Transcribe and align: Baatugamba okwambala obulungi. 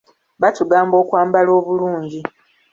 Baatugamba 0.41 0.95
okwambala 1.03 1.49
obulungi. 1.59 2.21